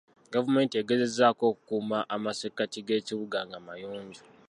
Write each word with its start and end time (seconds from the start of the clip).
Gavumenti 0.33 0.73
egezaako 0.81 1.43
okukuuma 1.51 1.97
amasekkati 2.15 2.79
g'ekibuga 2.87 3.39
nga 3.47 3.57
mayonjo. 3.67 4.21